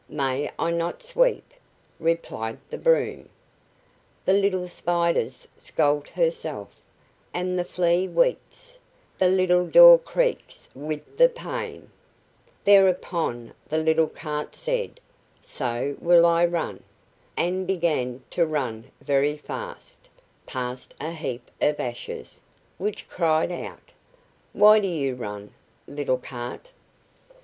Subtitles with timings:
[0.09, 1.53] "May I not sweep?"
[1.99, 3.29] replied the broom:
[4.25, 6.69] "The little Spider's scalt herself,
[7.35, 8.79] And the Flea weeps;
[9.19, 11.91] The little door creaks with the pain,"
[12.65, 14.99] Thereupon the little cart said:
[15.39, 16.81] "So will I run,"
[17.37, 20.09] and began to run very fast,
[20.47, 22.41] past a heap of ashes,
[22.79, 23.91] which cried out:
[24.51, 25.53] "Why do you run,
[25.85, 26.71] little cart?"